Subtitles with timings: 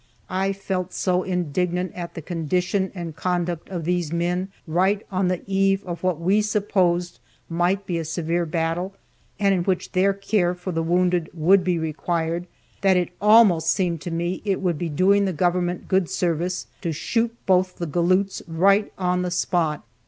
[0.31, 5.43] I felt so indignant at the condition and conduct of these men, right on the
[5.45, 8.95] eve of what we supposed might be a severe battle
[9.39, 12.47] and in which their care for the wounded would be required,
[12.81, 16.91] that it almost seemed to me it would be doing the government good service to
[16.91, 19.83] shoot both the galoots right on the spot.